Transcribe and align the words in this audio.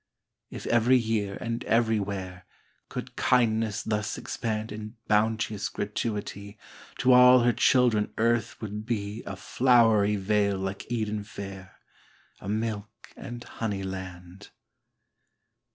If 0.49 0.65
every 0.65 0.97
year 0.97 1.35
and 1.39 1.63
everywhere 1.65 2.47
Could 2.89 3.15
kindness 3.15 3.83
thus 3.83 4.17
expand 4.17 4.71
In 4.71 4.95
bounteous 5.07 5.69
gratuity, 5.69 6.57
To 6.97 7.13
all 7.13 7.41
her 7.41 7.53
children 7.53 8.11
earth 8.17 8.59
would 8.61 8.83
be 8.87 9.21
A 9.27 9.35
flowery 9.35 10.15
vale 10.15 10.57
like 10.57 10.91
Eden 10.91 11.23
fair, 11.23 11.77
A 12.39 12.49
milk 12.49 13.13
and 13.15 13.43
honey 13.43 13.83
land. 13.83 14.49